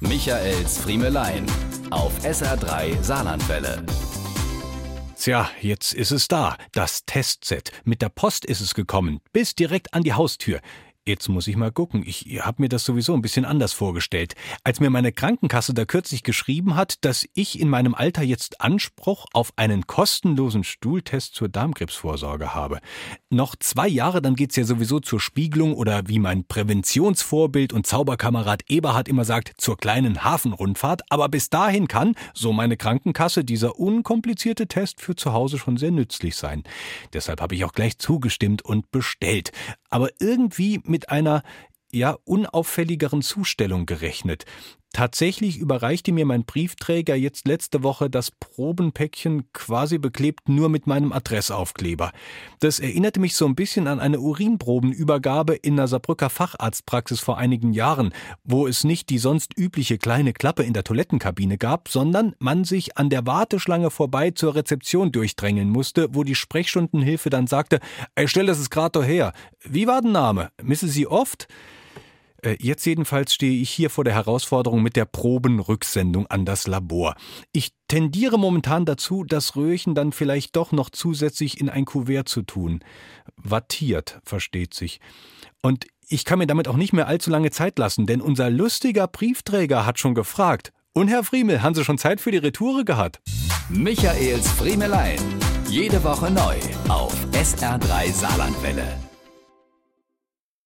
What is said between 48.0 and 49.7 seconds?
das Probenpäckchen